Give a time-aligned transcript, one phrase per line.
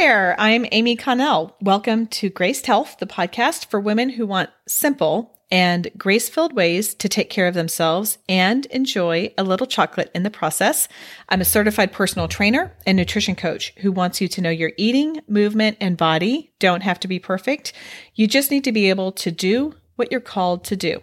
[0.00, 0.34] there.
[0.38, 1.54] I'm Amy Connell.
[1.60, 6.94] Welcome to Graced Health, the podcast for women who want simple and grace filled ways
[6.94, 10.88] to take care of themselves and enjoy a little chocolate in the process.
[11.28, 15.20] I'm a certified personal trainer and nutrition coach who wants you to know your eating,
[15.28, 17.74] movement, and body don't have to be perfect.
[18.14, 21.02] You just need to be able to do what you're called to do.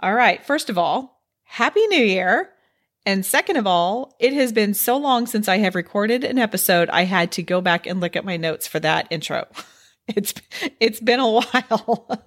[0.00, 0.42] All right.
[0.42, 2.53] First of all, Happy New Year.
[3.06, 6.88] And second of all, it has been so long since I have recorded an episode,
[6.90, 9.46] I had to go back and look at my notes for that intro.
[10.06, 10.34] It's
[10.80, 12.20] it's been a while.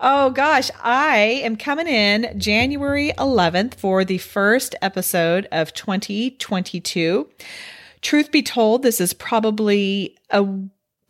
[0.00, 7.28] oh gosh, I am coming in January 11th for the first episode of 2022.
[8.00, 10.46] Truth be told, this is probably a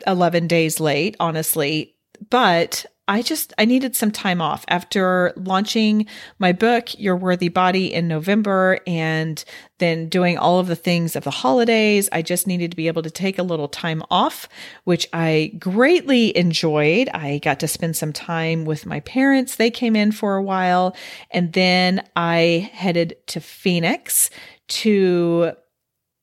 [0.07, 1.92] 11 days late, honestly,
[2.29, 6.05] but I just I needed some time off after launching
[6.39, 9.43] my book Your Worthy Body in November and
[9.79, 12.07] then doing all of the things of the holidays.
[12.13, 14.47] I just needed to be able to take a little time off,
[14.85, 17.09] which I greatly enjoyed.
[17.13, 19.57] I got to spend some time with my parents.
[19.57, 20.95] They came in for a while
[21.29, 24.29] and then I headed to Phoenix
[24.69, 25.51] to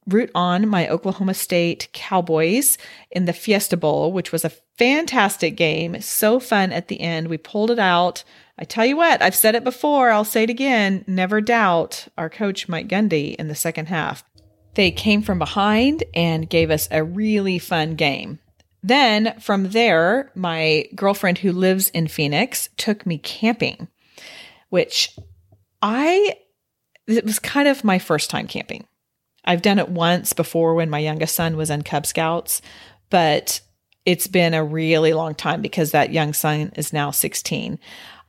[0.06, 2.78] root on my Oklahoma State Cowboys
[3.10, 6.00] in the Fiesta Bowl, which was a fantastic game.
[6.00, 7.28] So fun at the end.
[7.28, 8.24] We pulled it out.
[8.58, 11.04] I tell you what, I've said it before, I'll say it again.
[11.06, 14.22] Never doubt our coach, Mike Gundy, in the second half.
[14.74, 18.38] They came from behind and gave us a really fun game.
[18.82, 23.88] Then from there, my girlfriend who lives in Phoenix took me camping,
[24.68, 25.16] which
[25.82, 26.36] I,
[27.06, 28.86] it was kind of my first time camping.
[29.50, 32.62] I've done it once before when my youngest son was in Cub Scouts,
[33.10, 33.60] but
[34.06, 37.76] it's been a really long time because that young son is now 16.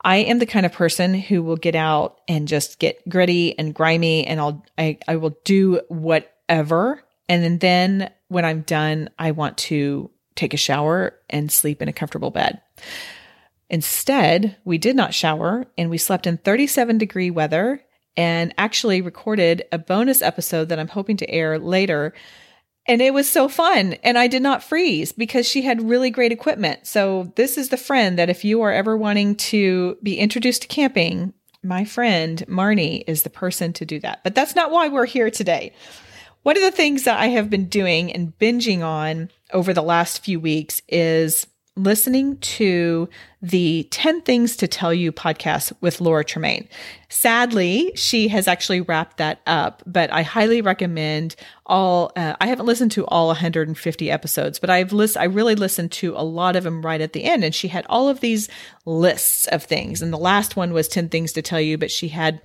[0.02, 3.72] I am the kind of person who will get out and just get gritty and
[3.72, 7.04] grimy and I'll I, I will do whatever.
[7.28, 11.88] And then, then when I'm done, I want to take a shower and sleep in
[11.88, 12.60] a comfortable bed.
[13.70, 17.80] Instead, we did not shower and we slept in 37 degree weather
[18.16, 22.12] and actually recorded a bonus episode that I'm hoping to air later.
[22.86, 23.94] And it was so fun.
[24.02, 26.86] And I did not freeze because she had really great equipment.
[26.86, 30.68] So, this is the friend that if you are ever wanting to be introduced to
[30.68, 34.24] camping, my friend Marnie is the person to do that.
[34.24, 35.72] But that's not why we're here today.
[36.42, 40.24] One of the things that I have been doing and binging on over the last
[40.24, 43.08] few weeks is listening to
[43.40, 46.68] the 10 Things to Tell You podcast with Laura Tremaine.
[47.08, 51.34] Sadly, she has actually wrapped that up, but I highly recommend
[51.64, 55.92] all, uh, I haven't listened to all 150 episodes, but I've list I really listened
[55.92, 57.42] to a lot of them right at the end.
[57.42, 58.48] And she had all of these
[58.84, 60.02] lists of things.
[60.02, 62.42] And the last one was 10 Things to Tell You, but she had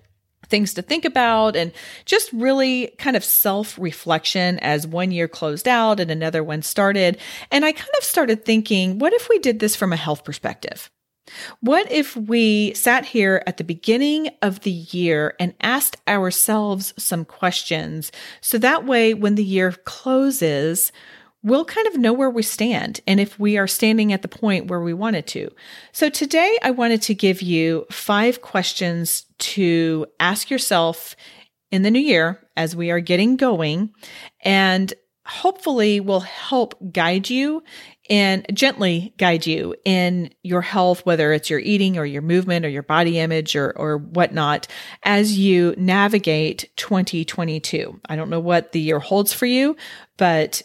[0.48, 1.72] things to think about and
[2.06, 7.18] just really kind of self reflection as one year closed out and another one started.
[7.52, 10.90] And I kind of started thinking, what if we did this from a health perspective?
[11.60, 17.26] What if we sat here at the beginning of the year and asked ourselves some
[17.26, 20.92] questions so that way when the year closes,
[21.48, 24.68] we'll kind of know where we stand and if we are standing at the point
[24.68, 25.50] where we wanted to.
[25.92, 31.16] So today I wanted to give you five questions to ask yourself
[31.72, 33.94] in the new year as we are getting going
[34.42, 34.94] and
[35.26, 37.62] hopefully will help guide you
[38.10, 42.70] and gently guide you in your health, whether it's your eating or your movement or
[42.70, 44.68] your body image or, or whatnot,
[45.04, 48.00] as you navigate 2022.
[48.08, 49.76] I don't know what the year holds for you,
[50.16, 50.62] but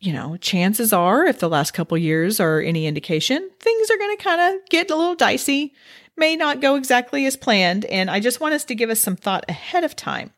[0.00, 4.16] you know, chances are, if the last couple years are any indication, things are going
[4.16, 5.74] to kind of get a little dicey,
[6.16, 7.84] may not go exactly as planned.
[7.86, 10.32] And I just want us to give us some thought ahead of time.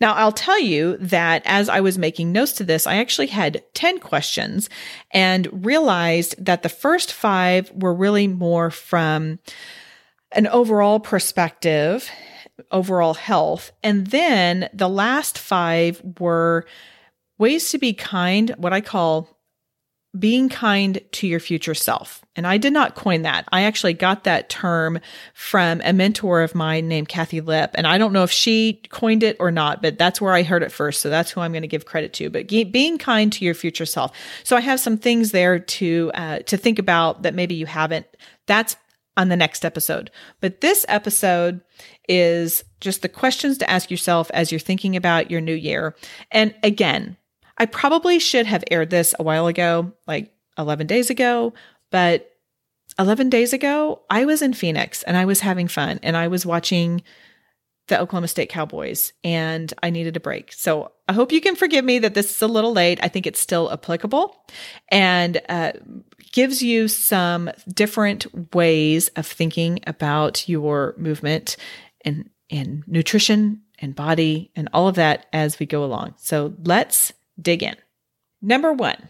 [0.00, 3.62] Now, I'll tell you that as I was making notes to this, I actually had
[3.74, 4.70] 10 questions
[5.10, 9.38] and realized that the first five were really more from
[10.32, 12.10] an overall perspective,
[12.70, 13.72] overall health.
[13.82, 16.66] And then the last five were
[17.38, 19.34] Ways to be kind, what I call
[20.16, 22.24] being kind to your future self.
[22.36, 23.48] And I did not coin that.
[23.50, 25.00] I actually got that term
[25.34, 27.72] from a mentor of mine named Kathy Lip.
[27.74, 30.62] And I don't know if she coined it or not, but that's where I heard
[30.62, 31.00] it first.
[31.00, 32.30] So that's who I'm going to give credit to.
[32.30, 34.12] But being kind to your future self.
[34.44, 38.06] So I have some things there to, uh, to think about that maybe you haven't.
[38.46, 38.76] That's
[39.16, 40.10] on the next episode.
[40.40, 41.60] But this episode
[42.08, 45.96] is just the questions to ask yourself as you're thinking about your new year.
[46.30, 47.16] And again,
[47.58, 51.54] I probably should have aired this a while ago, like 11 days ago,
[51.90, 52.30] but
[52.98, 56.46] 11 days ago, I was in Phoenix and I was having fun and I was
[56.46, 57.02] watching
[57.88, 60.52] the Oklahoma State Cowboys and I needed a break.
[60.52, 62.98] So I hope you can forgive me that this is a little late.
[63.02, 64.34] I think it's still applicable
[64.88, 65.72] and uh,
[66.32, 71.56] gives you some different ways of thinking about your movement
[72.04, 76.14] and, and nutrition and body and all of that as we go along.
[76.16, 77.76] So let's dig in.
[78.40, 79.08] Number one,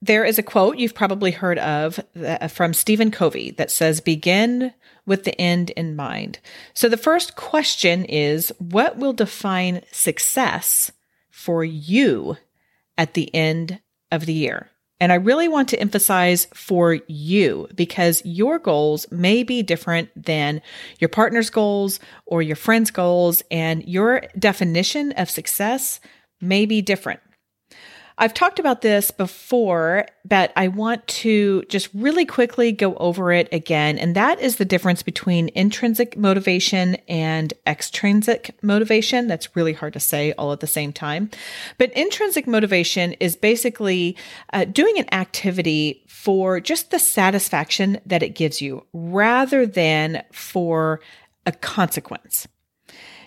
[0.00, 4.72] there is a quote you've probably heard of uh, from Stephen Covey that says, begin
[5.06, 6.38] with the end in mind.
[6.72, 10.92] So the first question is, what will define success
[11.30, 12.36] for you
[12.96, 13.80] at the end
[14.12, 14.70] of the year?
[15.00, 20.60] And I really want to emphasize for you because your goals may be different than
[20.98, 26.00] your partner's goals or your friend's goals, and your definition of success
[26.40, 27.20] may be different.
[28.20, 33.48] I've talked about this before, but I want to just really quickly go over it
[33.52, 33.96] again.
[33.96, 39.28] And that is the difference between intrinsic motivation and extrinsic motivation.
[39.28, 41.30] That's really hard to say all at the same time.
[41.78, 44.16] But intrinsic motivation is basically
[44.52, 51.00] uh, doing an activity for just the satisfaction that it gives you rather than for
[51.46, 52.48] a consequence.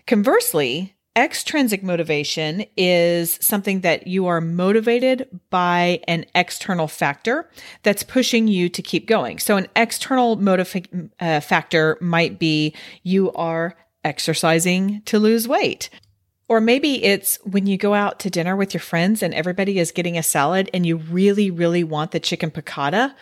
[0.06, 7.50] Conversely, Extrinsic motivation is something that you are motivated by an external factor
[7.84, 9.38] that's pushing you to keep going.
[9.38, 10.88] So, an external motiv-
[11.20, 12.74] uh, factor might be
[13.04, 13.76] you are
[14.06, 15.90] exercising to lose weight.
[16.48, 19.92] Or maybe it's when you go out to dinner with your friends and everybody is
[19.92, 23.14] getting a salad and you really, really want the chicken piccata.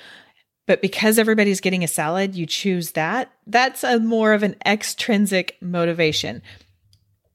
[0.67, 3.31] But because everybody's getting a salad, you choose that.
[3.47, 6.43] That's a more of an extrinsic motivation.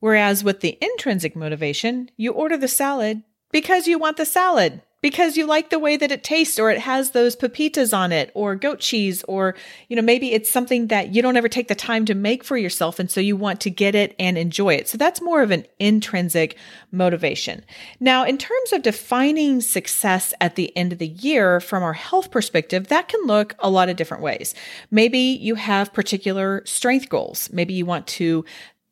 [0.04, 5.38] Whereas with the intrinsic motivation, you order the salad because you want the salad, because
[5.38, 8.54] you like the way that it tastes, or it has those pepitas on it, or
[8.54, 9.54] goat cheese, or,
[9.88, 12.58] you know, maybe it's something that you don't ever take the time to make for
[12.58, 12.98] yourself.
[12.98, 14.88] And so you want to get it and enjoy it.
[14.88, 16.56] So that's more of an intrinsic
[16.90, 17.64] motivation.
[17.98, 22.30] Now, in terms of defining success at the end of the year from our health
[22.30, 24.54] perspective, that can look a lot of different ways.
[24.90, 27.48] Maybe you have particular strength goals.
[27.52, 28.44] Maybe you want to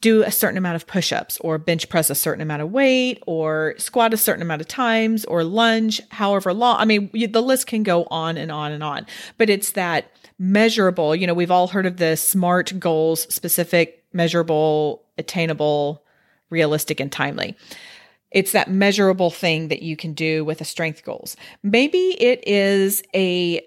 [0.03, 3.23] do a certain amount of push ups or bench press a certain amount of weight
[3.27, 6.77] or squat a certain amount of times or lunge however long.
[6.79, 9.07] I mean, the list can go on and on and on,
[9.39, 11.17] but it's that measurable.
[11.17, 16.05] You know, we've all heard of the SMART goals specific, measurable, attainable,
[16.51, 17.57] realistic, and timely.
[18.33, 21.37] It's that measurable thing that you can do with a strength goals.
[21.63, 23.63] Maybe it is a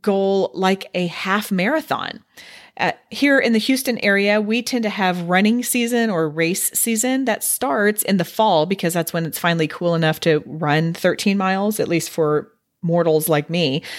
[0.00, 2.24] goal like a half marathon.
[2.78, 7.26] Uh, here in the Houston area, we tend to have running season or race season
[7.26, 11.36] that starts in the fall because that's when it's finally cool enough to run 13
[11.36, 12.50] miles, at least for
[12.82, 13.82] mortals like me.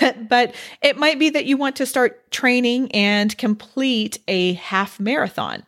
[0.00, 4.98] But, but it might be that you want to start training and complete a half
[4.98, 5.62] marathon.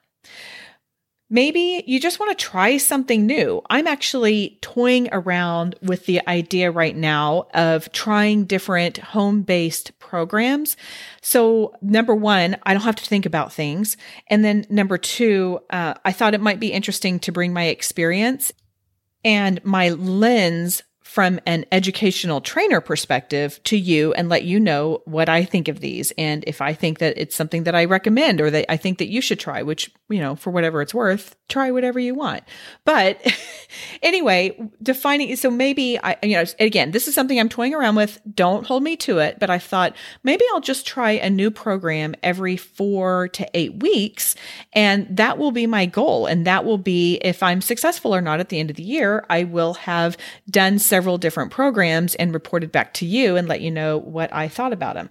[1.33, 3.63] Maybe you just want to try something new.
[3.71, 10.77] I'm actually toying around with the idea right now of trying different home based programs.
[11.23, 13.97] So, number one, I don't have to think about things.
[14.29, 18.53] And then number two, uh, I thought it might be interesting to bring my experience
[19.25, 20.83] and my lens
[21.13, 25.81] from an educational trainer perspective to you and let you know what I think of
[25.81, 28.97] these and if I think that it's something that I recommend or that I think
[28.97, 32.45] that you should try, which, you know, for whatever it's worth, try whatever you want.
[32.87, 33.21] But
[34.03, 38.19] anyway, defining so maybe I you know, again, this is something I'm toying around with.
[38.35, 42.15] Don't hold me to it, but I thought maybe I'll just try a new program
[42.23, 44.35] every 4 to 8 weeks
[44.73, 48.41] and that will be my goal and that will be if I'm successful or not
[48.41, 50.17] at the end of the year, I will have
[50.51, 54.33] done several several different programs and reported back to you and let you know what
[54.33, 55.11] I thought about them.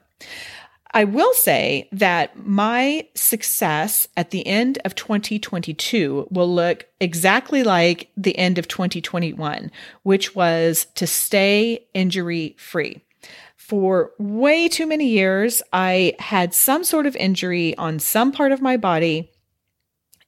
[0.94, 8.10] I will say that my success at the end of 2022 will look exactly like
[8.16, 9.70] the end of 2021,
[10.04, 13.02] which was to stay injury free.
[13.58, 18.62] For way too many years, I had some sort of injury on some part of
[18.62, 19.30] my body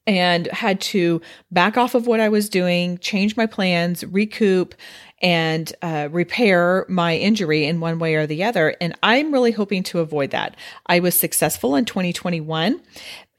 [0.05, 4.75] and had to back off of what I was doing, change my plans, recoup,
[5.24, 8.75] and uh, repair my injury in one way or the other.
[8.82, 10.58] And I'm really hoping to avoid that.
[10.86, 12.82] I was successful in 2021.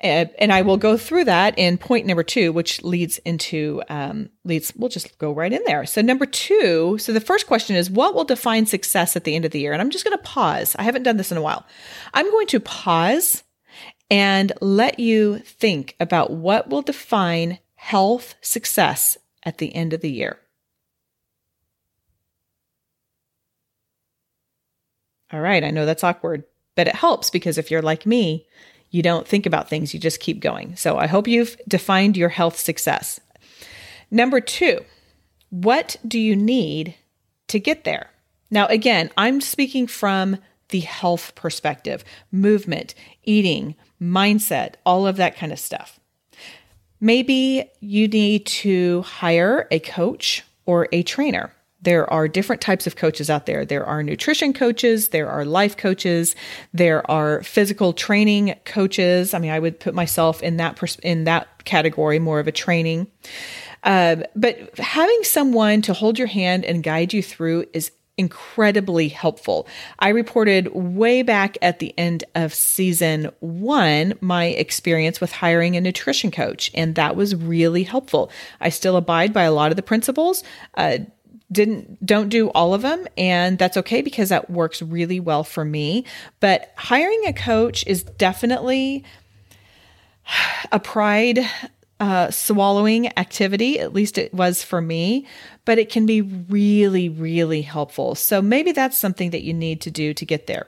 [0.03, 4.29] Uh, and I will go through that in point number two, which leads into um,
[4.45, 4.73] leads.
[4.77, 5.87] We'll just go right in there.
[5.87, 6.99] So number two.
[6.99, 9.73] So the first question is, what will define success at the end of the year?
[9.73, 10.77] And I'm just going to pause.
[10.79, 11.65] I haven't done this in a while.
[12.13, 13.45] I'm going to pause
[14.11, 20.11] and let you think about what will define health success at the end of the
[20.11, 20.39] year.
[25.35, 26.45] All right, I know that's awkward,
[26.77, 28.47] but it helps because if you're like me,
[28.95, 30.77] You don't think about things, you just keep going.
[30.77, 33.19] So I hope you've defined your health success.
[34.09, 34.85] Number two,
[35.51, 36.95] what do you need
[37.49, 38.11] to get there?
[38.53, 40.39] Now, again, I'm speaking from
[40.69, 45.99] the health perspective, movement, eating, mindset, all of that kind of stuff.
[47.01, 51.53] Maybe you need to hire a coach or a trainer.
[51.85, 53.65] There are different types of coaches out there.
[53.65, 56.35] There are nutrition coaches, there are life coaches,
[56.73, 59.35] there are physical training coaches.
[59.35, 62.53] I mean, I would put myself in that pers- in that category, more of a
[62.53, 63.07] training.
[63.83, 69.67] Uh, but having someone to hold your hand and guide you through is incredibly helpful.
[69.99, 75.81] I reported way back at the end of season one my experience with hiring a
[75.81, 78.31] nutrition coach, and that was really helpful.
[78.61, 80.45] I still abide by a lot of the principles.
[80.75, 80.99] Uh,
[81.53, 85.65] didn't don't do all of them and that's okay because that works really well for
[85.65, 86.05] me.
[86.41, 89.05] But hiring a coach is definitely
[90.73, 91.41] a pride
[92.01, 93.79] uh, swallowing activity.
[93.79, 95.27] At least it was for me,
[95.65, 98.15] but it can be really, really helpful.
[98.15, 100.67] So maybe that's something that you need to do to get there.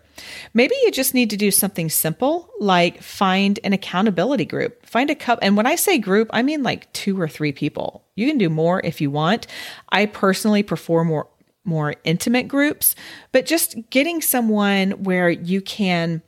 [0.54, 4.87] Maybe you just need to do something simple like find an accountability group.
[4.87, 5.40] Find a cup.
[5.42, 8.04] And when I say group, I mean like two or three people.
[8.14, 9.47] You can do more if you want.
[9.90, 11.28] I personally prefer more
[11.64, 12.95] more intimate groups,
[13.33, 16.23] but just getting someone where you can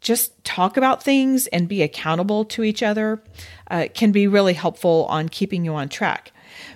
[0.00, 3.22] just talk about things and be accountable to each other
[3.70, 6.32] uh, can be really helpful on keeping you on track.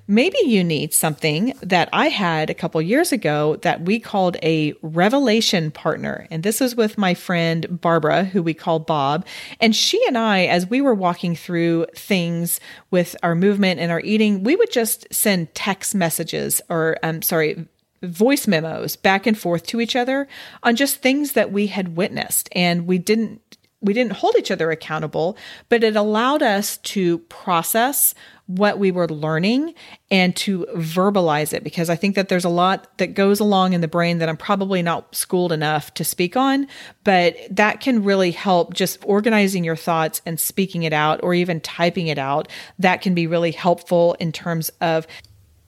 [0.06, 4.74] Maybe you need something that I had a couple years ago that we called a
[4.82, 6.26] revelation partner.
[6.30, 9.26] And this was with my friend Barbara, who we call Bob.
[9.60, 12.60] And she and I, as we were walking through things
[12.90, 17.66] with our movement and our eating, we would just send text messages or, um, sorry,
[18.02, 20.26] voice memos back and forth to each other
[20.62, 23.40] on just things that we had witnessed and we didn't
[23.82, 25.36] we didn't hold each other accountable
[25.68, 28.14] but it allowed us to process
[28.50, 29.74] what we were learning
[30.10, 33.80] and to verbalize it because I think that there's a lot that goes along in
[33.80, 36.66] the brain that I'm probably not schooled enough to speak on,
[37.04, 41.60] but that can really help just organizing your thoughts and speaking it out or even
[41.60, 42.48] typing it out.
[42.76, 45.06] That can be really helpful in terms of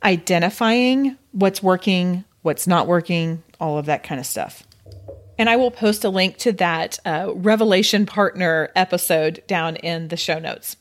[0.04, 4.62] identifying what's working, what's not working, all of that kind of stuff.
[5.38, 10.16] And I will post a link to that uh, Revelation Partner episode down in the
[10.16, 10.76] show notes.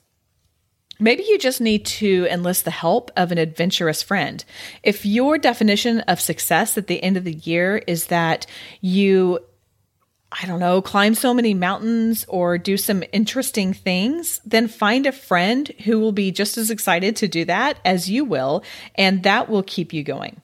[1.00, 4.46] Maybe you just need to enlist the help of an adventurous friend.
[4.84, 8.46] If your definition of success at the end of the year is that
[8.82, 9.40] you
[10.32, 15.12] I don't know, climb so many mountains or do some interesting things, then find a
[15.12, 18.64] friend who will be just as excited to do that as you will,
[18.96, 20.42] and that will keep you going.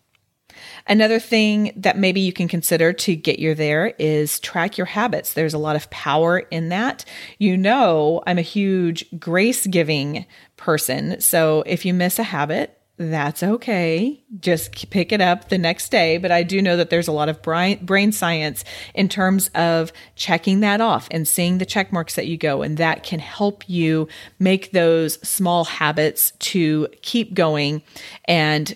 [0.87, 5.33] Another thing that maybe you can consider to get you there is track your habits.
[5.33, 7.05] There's a lot of power in that.
[7.37, 10.25] You know, I'm a huge grace giving
[10.55, 11.19] person.
[11.21, 14.23] So if you miss a habit, that's okay.
[14.39, 16.17] Just pick it up the next day.
[16.17, 18.63] But I do know that there's a lot of brain, science
[18.95, 22.63] in terms of checking that off and seeing the check marks that you go.
[22.63, 24.07] And that can help you
[24.39, 27.83] make those small habits to keep going
[28.25, 28.75] and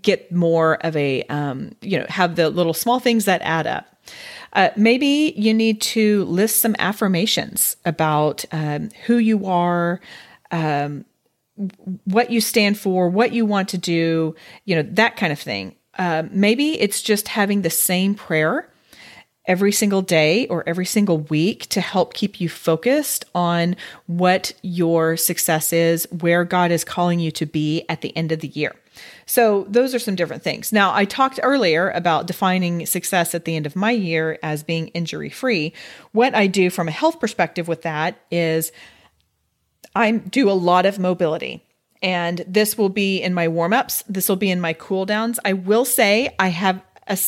[0.00, 3.86] get more of a, um, you know, have the little small things that add up.
[4.52, 10.00] Uh, maybe you need to list some affirmations about um, who you are,
[10.50, 11.04] um,
[12.04, 14.34] what you stand for, what you want to do,
[14.64, 15.74] you know, that kind of thing.
[15.98, 18.70] Uh, maybe it's just having the same prayer
[19.46, 25.16] every single day or every single week to help keep you focused on what your
[25.16, 28.74] success is, where God is calling you to be at the end of the year.
[29.26, 30.72] So, those are some different things.
[30.72, 34.88] Now, I talked earlier about defining success at the end of my year as being
[34.88, 35.74] injury free.
[36.12, 38.72] What I do from a health perspective with that is
[39.96, 41.62] I do a lot of mobility.
[42.02, 44.04] And this will be in my warm ups.
[44.08, 45.40] This will be in my cool downs.
[45.44, 47.18] I will say I have a,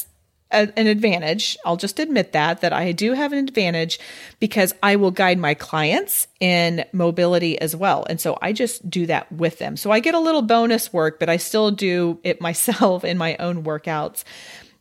[0.51, 1.57] a, an advantage.
[1.65, 3.99] I'll just admit that, that I do have an advantage
[4.39, 8.05] because I will guide my clients in mobility as well.
[8.11, 9.79] And so I just do that with them.
[9.79, 13.37] So I get a little bonus work, but I still do it myself in my
[13.39, 14.25] own workouts.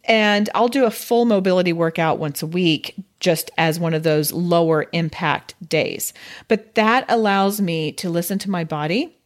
[0.07, 4.31] And I'll do a full mobility workout once a week, just as one of those
[4.31, 6.13] lower impact days.
[6.47, 9.17] But that allows me to listen to my body.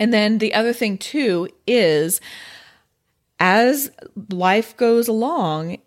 [0.00, 2.20] And then the other thing, too, is
[3.38, 3.90] as
[4.30, 5.78] life goes along,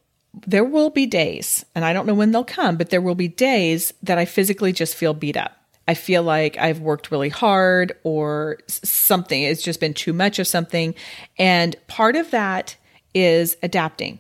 [0.45, 3.29] there will be days, and I don't know when they'll come, but there will be
[3.29, 5.53] days that I physically just feel beat up.
[5.88, 9.43] I feel like I've worked really hard or something.
[9.43, 10.95] It's just been too much of something.
[11.38, 12.75] And part of that
[13.15, 14.19] is adapting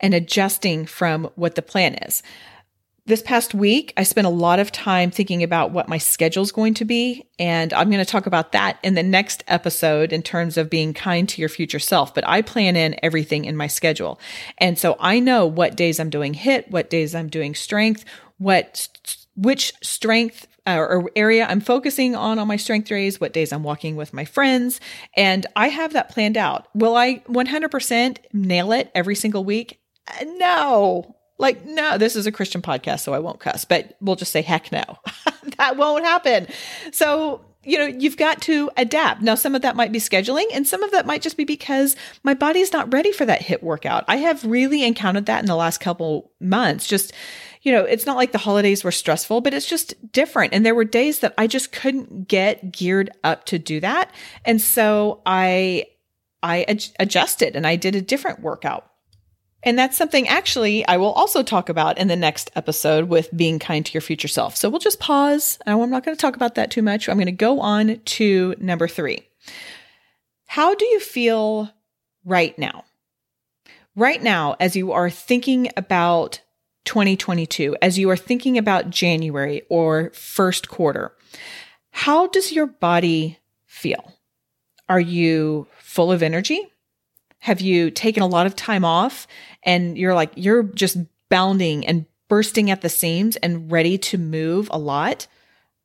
[0.00, 2.22] and adjusting from what the plan is.
[3.06, 6.52] this past week, I spent a lot of time thinking about what my schedule is
[6.52, 7.26] going to be.
[7.38, 10.92] And I'm going to talk about that in the next episode in terms of being
[10.92, 12.14] kind to your future self.
[12.14, 14.20] But I plan in everything in my schedule.
[14.58, 18.04] And so I know what days I'm doing HIIT, what days I'm doing strength,
[18.36, 18.88] what,
[19.34, 20.46] which strength
[20.76, 24.24] or area I'm focusing on on my strength days, what days I'm walking with my
[24.24, 24.80] friends.
[25.16, 26.68] And I have that planned out.
[26.74, 29.80] Will I 100% nail it every single week?
[30.08, 34.16] Uh, no, like, no, this is a Christian podcast, so I won't cuss, but we'll
[34.16, 34.82] just say, heck no,
[35.58, 36.48] that won't happen.
[36.92, 39.22] So, you know, you've got to adapt.
[39.22, 41.94] Now, some of that might be scheduling, and some of that might just be because
[42.24, 44.04] my body's not ready for that HIIT workout.
[44.08, 46.88] I have really encountered that in the last couple months.
[46.88, 47.12] Just,
[47.62, 50.54] you know, it's not like the holidays were stressful, but it's just different.
[50.54, 54.10] And there were days that I just couldn't get geared up to do that.
[54.44, 55.86] And so I,
[56.42, 58.90] I ad- adjusted and I did a different workout.
[59.64, 63.58] And that's something actually I will also talk about in the next episode with being
[63.58, 64.56] kind to your future self.
[64.56, 65.58] So we'll just pause.
[65.66, 67.08] I'm not going to talk about that too much.
[67.08, 69.28] I'm going to go on to number three.
[70.46, 71.70] How do you feel
[72.24, 72.84] right now?
[73.96, 76.40] Right now, as you are thinking about
[76.88, 81.12] 2022, as you are thinking about January or first quarter,
[81.90, 84.14] how does your body feel?
[84.88, 86.72] Are you full of energy?
[87.40, 89.26] Have you taken a lot of time off
[89.64, 90.96] and you're like, you're just
[91.28, 95.26] bounding and bursting at the seams and ready to move a lot?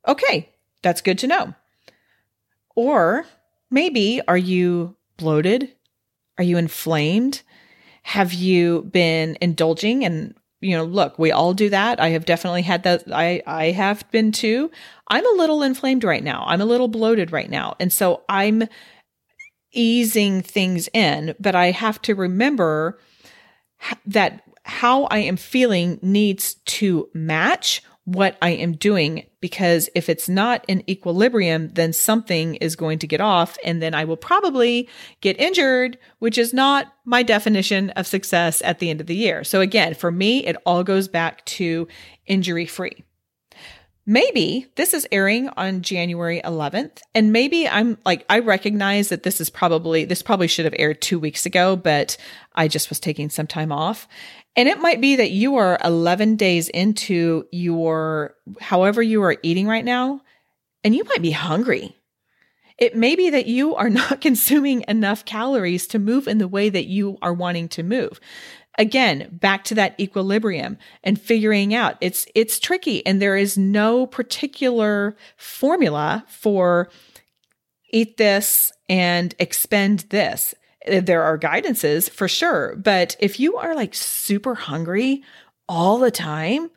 [0.08, 0.48] Okay,
[0.80, 1.54] that's good to know.
[2.74, 3.26] Or
[3.70, 5.70] maybe are you bloated?
[6.38, 7.42] Are you inflamed?
[8.04, 10.34] Have you been indulging and
[10.64, 12.00] you know, look, we all do that.
[12.00, 13.04] I have definitely had that.
[13.12, 14.70] I, I have been too.
[15.08, 16.44] I'm a little inflamed right now.
[16.46, 17.76] I'm a little bloated right now.
[17.78, 18.64] And so I'm
[19.72, 22.98] easing things in, but I have to remember
[24.06, 30.28] that how I am feeling needs to match what I am doing because if it's
[30.28, 34.88] not in equilibrium, then something is going to get off and then I will probably
[35.20, 39.42] get injured, which is not my definition of success at the end of the year.
[39.42, 41.88] So again, for me, it all goes back to
[42.26, 43.04] injury free
[44.06, 47.00] maybe this is airing on January 11th.
[47.14, 51.00] And maybe I'm like, I recognize that this is probably, this probably should have aired
[51.00, 52.16] two weeks ago, but
[52.54, 54.06] I just was taking some time off.
[54.56, 59.66] And it might be that you are 11 days into your, however you are eating
[59.66, 60.20] right now,
[60.84, 61.96] and you might be hungry.
[62.76, 66.68] It may be that you are not consuming enough calories to move in the way
[66.68, 68.20] that you are wanting to move
[68.78, 74.06] again back to that equilibrium and figuring out it's it's tricky and there is no
[74.06, 76.88] particular formula for
[77.90, 80.54] eat this and expend this.
[80.86, 85.22] Eh, there are guidances for sure but if you are like super hungry
[85.68, 86.70] all the time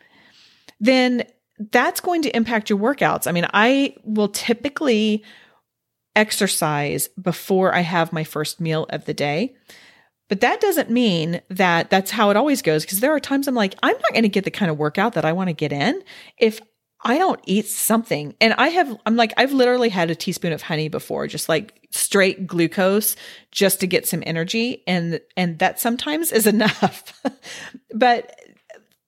[0.79, 1.23] then
[1.71, 3.27] that's going to impact your workouts.
[3.27, 5.23] I mean i will typically
[6.15, 9.55] exercise before i have my first meal of the day
[10.27, 12.83] but that doesn't mean that that's how it always goes.
[12.83, 15.13] Because there are times I'm like, I'm not going to get the kind of workout
[15.13, 16.03] that I want to get in
[16.37, 16.59] if
[17.01, 18.35] I don't eat something.
[18.41, 21.87] And I have, I'm like, I've literally had a teaspoon of honey before, just like
[21.91, 23.15] straight glucose
[23.51, 24.83] just to get some energy.
[24.87, 27.21] And, and that sometimes is enough.
[27.93, 28.35] but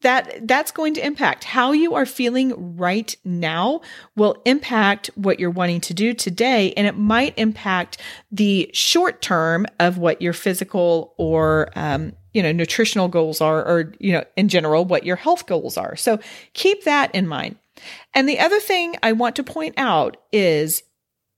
[0.02, 1.44] that that's going to impact.
[1.44, 3.82] How you are feeling right now
[4.16, 7.98] will impact what you're wanting to do today and it might impact
[8.32, 13.94] the short term of what your physical or um, you know nutritional goals are or
[14.00, 15.96] you know in general what your health goals are.
[15.96, 16.20] So
[16.54, 17.58] keep that in mind.
[18.14, 20.84] And the other thing i want to point out is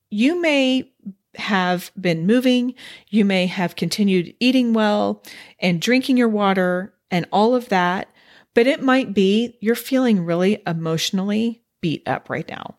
[0.09, 0.91] you may
[1.35, 2.73] have been moving
[3.09, 5.23] you may have continued eating well
[5.59, 8.09] and drinking your water and all of that
[8.53, 12.75] but it might be you're feeling really emotionally beat up right now.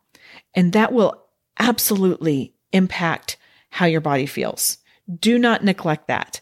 [0.55, 1.23] And that will
[1.59, 3.37] absolutely impact
[3.71, 4.79] how your body feels.
[5.19, 6.41] Do not neglect that.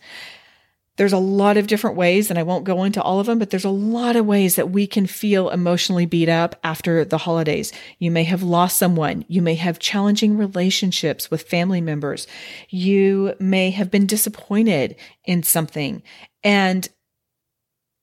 [0.96, 3.48] There's a lot of different ways, and I won't go into all of them, but
[3.48, 7.72] there's a lot of ways that we can feel emotionally beat up after the holidays.
[7.98, 9.24] You may have lost someone.
[9.26, 12.26] You may have challenging relationships with family members.
[12.68, 16.02] You may have been disappointed in something.
[16.44, 16.86] And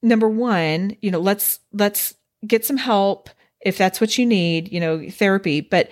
[0.07, 2.15] number one, you know, let's let's
[2.45, 3.29] get some help
[3.61, 5.89] if that's what you need, you know, therapy, but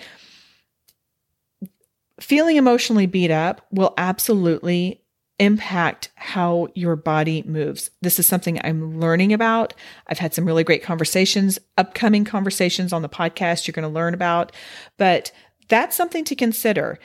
[2.20, 5.02] feeling emotionally beat up will absolutely
[5.38, 7.90] impact how your body moves.
[8.02, 9.74] This is something I'm learning about.
[10.08, 14.14] I've had some really great conversations, upcoming conversations on the podcast you're going to learn
[14.14, 14.54] about,
[14.98, 15.32] but
[15.68, 17.00] that's something to consider.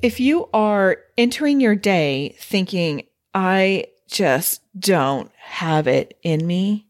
[0.00, 3.02] If you are entering your day thinking,
[3.34, 6.86] I just don't have it in me,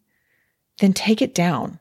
[0.80, 1.80] then take it down.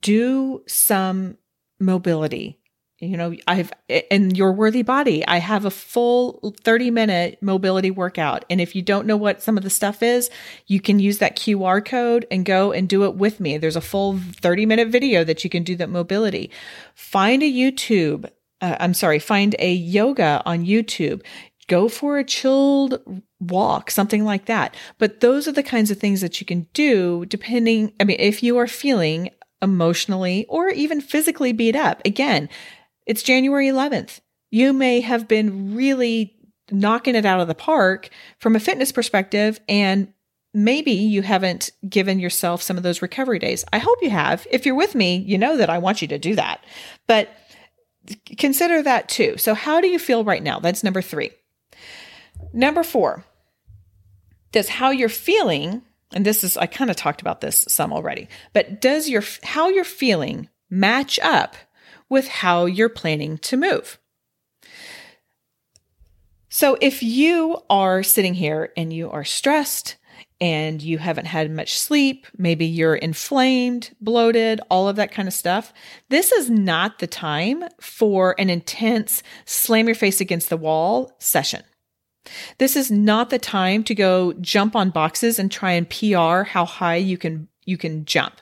[0.00, 1.36] do some
[1.80, 2.58] mobility.
[3.00, 8.44] You know, I've in your worthy body, I have a full 30 minute mobility workout.
[8.50, 10.30] And if you don't know what some of the stuff is,
[10.66, 13.56] you can use that QR code and go and do it with me.
[13.56, 16.50] There's a full 30 minute video that you can do that mobility.
[16.94, 21.22] Find a YouTube uh, I'm sorry, find a yoga on YouTube.
[21.66, 24.74] Go for a chilled walk, something like that.
[24.98, 27.92] But those are the kinds of things that you can do depending.
[27.98, 29.30] I mean, if you are feeling
[29.62, 32.48] emotionally or even physically beat up, again,
[33.06, 34.20] it's January 11th.
[34.50, 36.36] You may have been really
[36.70, 40.12] knocking it out of the park from a fitness perspective and
[40.52, 43.64] maybe you haven't given yourself some of those recovery days.
[43.72, 44.46] I hope you have.
[44.50, 46.62] If you're with me, you know that I want you to do that.
[47.06, 47.30] But
[48.38, 49.36] consider that too.
[49.36, 50.58] So, how do you feel right now?
[50.58, 51.30] That's number three.
[52.52, 53.24] Number four,
[54.52, 55.82] does how you're feeling,
[56.12, 59.68] and this is, I kind of talked about this some already, but does your, how
[59.68, 61.56] you're feeling match up
[62.08, 63.98] with how you're planning to move?
[66.48, 69.96] So, if you are sitting here and you are stressed,
[70.40, 75.34] and you haven't had much sleep, maybe you're inflamed, bloated, all of that kind of
[75.34, 75.72] stuff,
[76.08, 81.62] this is not the time for an intense slam your face against the wall session.
[82.58, 86.64] This is not the time to go jump on boxes and try and PR how
[86.64, 88.40] high you can you can jump.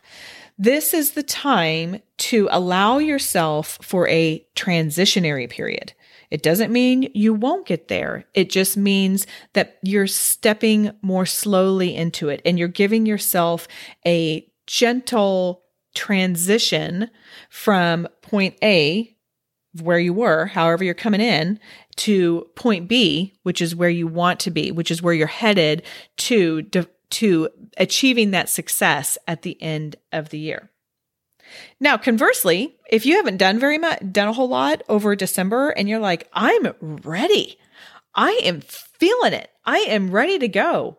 [0.57, 5.93] This is the time to allow yourself for a transitionary period.
[6.31, 8.27] It doesn't mean you won't get there.
[8.35, 13.69] It just means that you're stepping more slowly into it and you're giving yourself
[14.07, 15.63] a gentle
[15.95, 17.11] transition
[17.51, 19.17] from point A,
[19.81, 21.59] where you were, however you're coming in,
[21.99, 25.83] to point B, which is where you want to be, which is where you're headed
[26.19, 30.71] to, to achieving that success at the end of the year.
[31.81, 35.89] Now, conversely, if you haven't done very much, done a whole lot over December and
[35.89, 37.59] you're like, I'm ready,
[38.15, 40.99] I am feeling it, I am ready to go,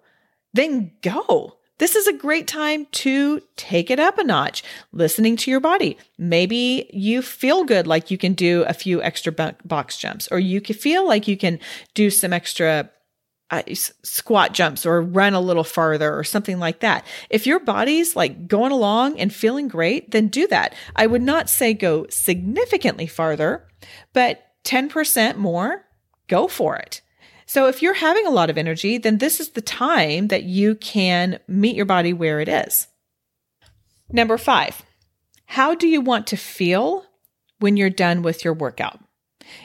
[0.53, 1.59] then go.
[1.79, 5.97] This is a great time to take it up a notch, listening to your body.
[6.17, 10.59] Maybe you feel good like you can do a few extra box jumps, or you
[10.59, 11.57] can feel like you can
[11.93, 12.89] do some extra
[13.49, 13.63] uh,
[14.03, 17.05] squat jumps or run a little farther or something like that.
[17.29, 20.75] If your body's like going along and feeling great, then do that.
[20.97, 23.65] I would not say go significantly farther,
[24.13, 25.85] but 10% more,
[26.27, 27.01] go for it.
[27.49, 30.75] So if you're having a lot of energy, then this is the time that you
[30.75, 32.85] can meet your body where it is.
[34.12, 34.83] Number five,
[35.47, 37.05] how do you want to feel
[37.57, 38.99] when you're done with your workout?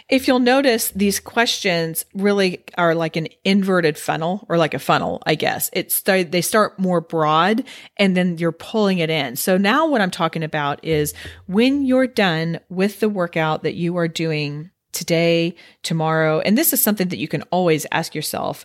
[0.09, 5.23] If you'll notice, these questions really are like an inverted funnel or like a funnel,
[5.27, 5.69] I guess.
[5.75, 7.65] It's they start more broad
[7.99, 9.37] and then you're pulling it in.
[9.37, 11.13] So now what I'm talking about is
[11.49, 16.83] when you're done with the workout that you are doing today, tomorrow, and this is
[16.83, 18.65] something that you can always ask yourself.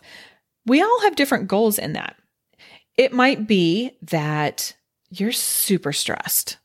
[0.66, 2.16] We all have different goals in that.
[2.96, 4.74] It might be that
[5.10, 6.58] you're super stressed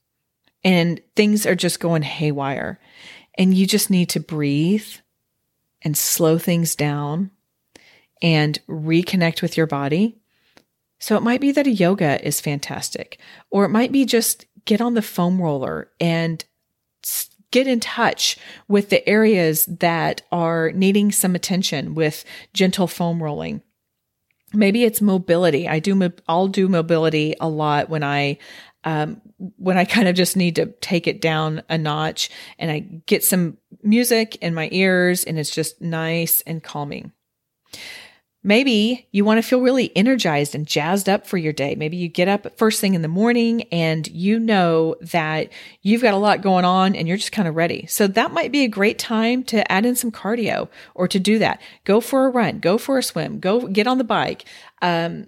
[0.63, 2.80] and things are just going haywire
[3.38, 4.88] and you just need to breathe
[5.82, 7.32] and slow things down
[8.21, 10.17] and reconnect with your body.
[10.99, 13.19] So it might be that a yoga is fantastic,
[13.51, 16.43] or it might be just get on the foam roller and
[17.55, 18.37] get in touch
[18.67, 23.61] with the areas that are needing some attention with gentle foam rolling.
[24.53, 25.65] Maybe it's mobility.
[25.65, 28.39] I do, I'll do mobility a lot when I
[28.83, 29.21] um,
[29.55, 33.23] when I kind of just need to take it down a notch and I get
[33.23, 37.13] some music in my ears and it's just nice and calming.
[38.45, 41.73] Maybe you want to feel really energized and jazzed up for your day.
[41.73, 46.13] Maybe you get up first thing in the morning and you know that you've got
[46.13, 47.88] a lot going on and you're just kind of ready.
[47.88, 51.39] So that might be a great time to add in some cardio or to do
[51.39, 51.60] that.
[51.86, 54.45] Go for a run, go for a swim, go get on the bike.
[54.79, 55.25] Um,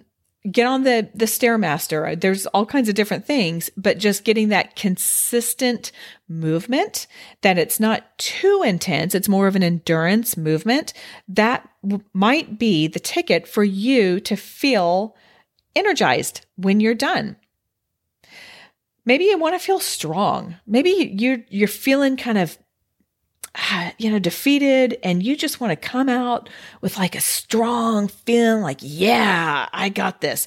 [0.50, 2.18] get on the the stairmaster.
[2.20, 5.92] There's all kinds of different things but just getting that consistent
[6.28, 7.06] movement
[7.42, 10.92] that it's not too intense it's more of an endurance movement
[11.26, 15.16] that w- might be the ticket for you to feel
[15.74, 17.36] energized when you're done.
[19.04, 20.56] Maybe you want to feel strong.
[20.66, 22.58] Maybe you're you're feeling kind of
[23.98, 26.48] you know, defeated and you just want to come out
[26.80, 30.46] with like a strong feeling like, yeah, I got this.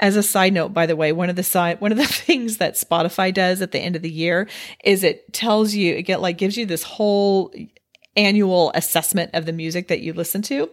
[0.00, 2.58] As a side note, by the way, one of the side, one of the things
[2.58, 4.48] that Spotify does at the end of the year
[4.84, 7.52] is it tells you, it get like gives you this whole
[8.16, 10.68] annual assessment of the music that you listen to.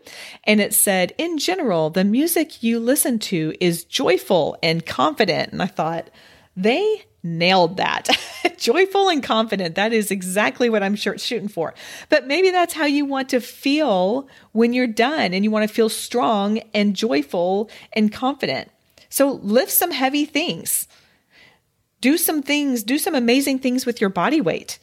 [0.46, 5.52] And it said, in general, the music you listen to is joyful and confident.
[5.52, 6.10] And I thought,
[6.58, 8.08] they nailed that.
[8.58, 9.76] Joyful and confident.
[9.76, 11.74] That is exactly what I'm shooting for.
[12.10, 15.74] But maybe that's how you want to feel when you're done and you want to
[15.74, 18.70] feel strong and joyful and confident.
[19.10, 20.88] So lift some heavy things.
[22.00, 24.78] Do some things, do some amazing things with your body weight.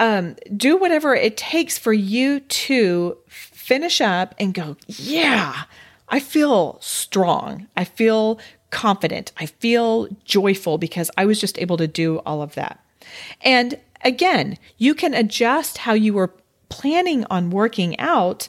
[0.00, 5.62] Um, do whatever it takes for you to finish up and go, yeah,
[6.08, 7.68] I feel strong.
[7.76, 8.40] I feel
[8.74, 9.30] confident.
[9.38, 12.84] I feel joyful because I was just able to do all of that.
[13.40, 16.34] And again, you can adjust how you were
[16.68, 18.48] planning on working out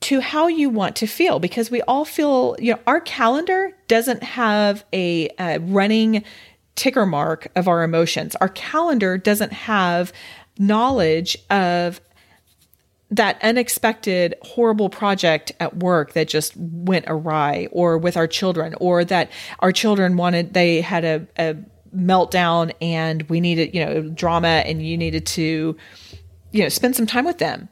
[0.00, 4.22] to how you want to feel because we all feel, you know, our calendar doesn't
[4.22, 6.24] have a, a running
[6.76, 8.36] ticker mark of our emotions.
[8.36, 10.14] Our calendar doesn't have
[10.58, 12.00] knowledge of
[13.10, 19.04] that unexpected horrible project at work that just went awry or with our children or
[19.04, 21.56] that our children wanted they had a, a
[21.94, 25.76] meltdown and we needed you know drama and you needed to
[26.50, 27.68] you know spend some time with them.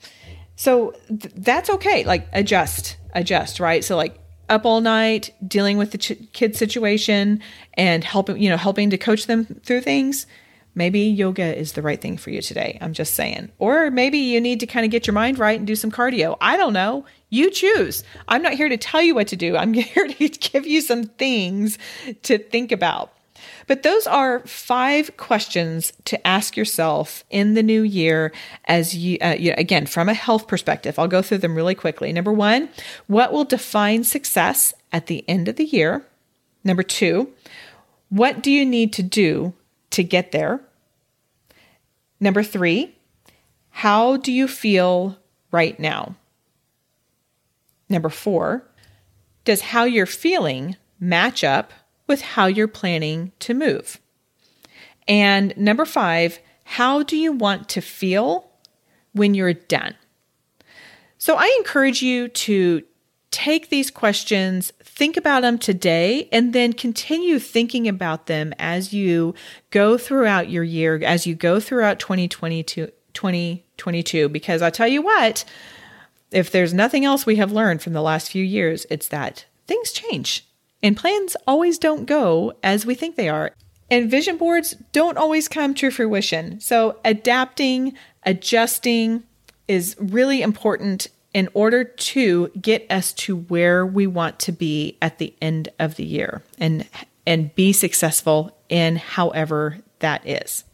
[0.57, 2.05] So th- that's okay.
[2.05, 3.83] Like adjust adjust right?
[3.83, 4.19] So like
[4.49, 7.41] up all night dealing with the ch- kid situation
[7.75, 10.27] and helping you know helping to coach them through things
[10.75, 12.79] Maybe yoga is the right thing for you today.
[12.81, 13.51] I'm just saying.
[13.59, 16.37] Or maybe you need to kind of get your mind right and do some cardio.
[16.41, 17.05] I don't know.
[17.31, 18.03] You choose.
[18.29, 19.57] I'm not here to tell you what to do.
[19.57, 21.79] I'm here to give you some things
[22.23, 23.13] to think about.
[23.67, 28.33] But those are five questions to ask yourself in the new year
[28.67, 30.99] as you, uh, you again, from a health perspective.
[30.99, 32.13] I'll go through them really quickly.
[32.13, 32.69] Number one,
[33.07, 36.07] what will define success at the end of the year?
[36.63, 37.33] Number two,
[38.09, 39.55] what do you need to do
[39.95, 40.61] to get there?
[42.21, 42.97] Number three,
[43.71, 45.19] how do you feel
[45.51, 46.17] right now?
[47.89, 48.69] Number four,
[49.45, 51.73] does how you're feeling match up
[52.07, 54.01] with how you're planning to move?
[55.07, 58.51] And number five, how do you want to feel
[59.13, 59.95] when you're done?
[61.19, 62.83] So I encourage you to
[63.35, 69.35] take these questions, think about them today, and then continue thinking about them as you
[69.71, 72.91] go throughout your year, as you go throughout 2022.
[73.13, 75.45] 2022 because I tell you what,
[76.33, 79.93] if there's nothing else we have learned from the last few years, it's that things
[79.93, 80.45] change
[80.83, 83.53] and plans always don't go as we think they are.
[83.91, 86.61] And vision boards don't always come to fruition.
[86.61, 87.95] So adapting,
[88.25, 89.23] adjusting
[89.67, 95.19] is really important in order to get us to where we want to be at
[95.19, 96.87] the end of the year and
[97.27, 100.65] and be successful in however that is.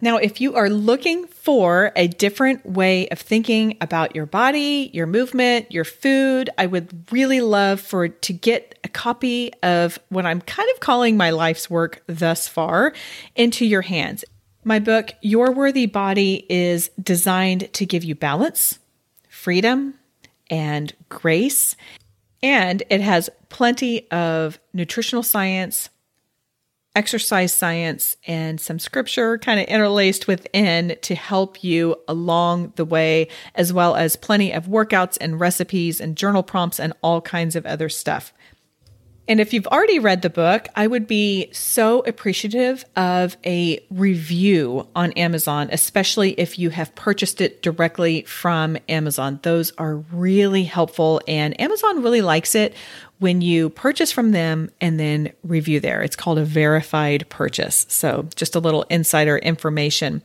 [0.00, 5.06] Now, if you are looking for a different way of thinking about your body, your
[5.06, 10.42] movement, your food, I would really love for to get a copy of what I'm
[10.42, 12.92] kind of calling my life's work thus far
[13.34, 14.22] into your hands.
[14.64, 18.78] My book, Your Worthy Body, is designed to give you balance,
[19.46, 19.94] freedom
[20.50, 21.76] and grace.
[22.42, 25.88] And it has plenty of nutritional science,
[26.96, 33.28] exercise science, and some scripture kind of interlaced within to help you along the way,
[33.54, 37.64] as well as plenty of workouts and recipes and journal prompts and all kinds of
[37.66, 38.32] other stuff.
[39.28, 44.86] And if you've already read the book, I would be so appreciative of a review
[44.94, 49.40] on Amazon, especially if you have purchased it directly from Amazon.
[49.42, 52.74] Those are really helpful, and Amazon really likes it
[53.18, 56.02] when you purchase from them and then review there.
[56.02, 57.86] It's called a verified purchase.
[57.88, 60.22] So, just a little insider information.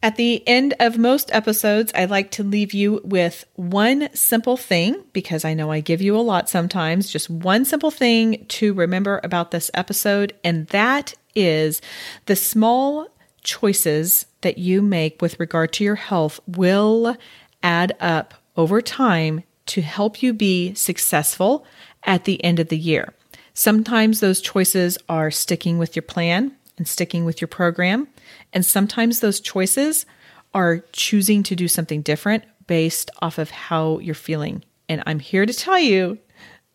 [0.00, 5.02] At the end of most episodes, I like to leave you with one simple thing
[5.12, 9.20] because I know I give you a lot sometimes, just one simple thing to remember
[9.24, 11.82] about this episode, and that is
[12.26, 13.08] the small
[13.42, 17.16] choices that you make with regard to your health will
[17.64, 21.66] add up over time to help you be successful
[22.04, 23.14] at the end of the year.
[23.52, 28.08] Sometimes those choices are sticking with your plan and sticking with your program.
[28.52, 30.06] And sometimes those choices
[30.54, 34.64] are choosing to do something different based off of how you're feeling.
[34.88, 36.18] And I'm here to tell you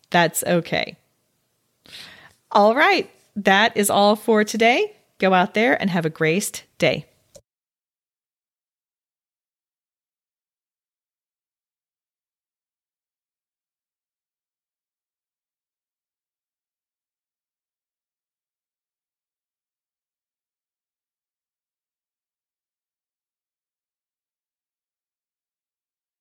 [0.10, 0.98] that's okay.
[2.52, 4.96] All right, that is all for today.
[5.18, 7.08] Go out there and have a graced day.